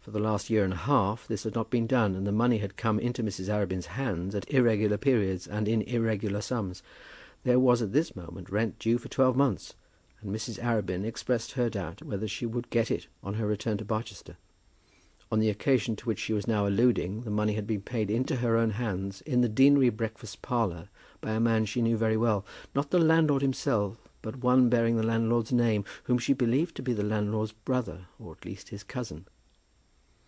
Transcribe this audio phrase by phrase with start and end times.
[0.00, 2.56] For the last year and a half this had not been done, and the money
[2.56, 3.50] had come into Mrs.
[3.50, 6.82] Arabin's hands at irregular periods and in irregular sums.
[7.44, 9.74] There was at this moment rent due for twelve months,
[10.22, 10.58] and Mrs.
[10.60, 14.38] Arabin expressed her doubt whether she would get it on her return to Barchester.
[15.30, 18.36] On the occasion to which she was now alluding, the money had been paid into
[18.36, 20.88] her own hands, in the deanery breakfast parlour,
[21.20, 25.02] by a man she knew very well, not the landlord himself, but one bearing the
[25.02, 29.26] landlord's name, whom she believed to be the landlord's brother, or at least his cousin.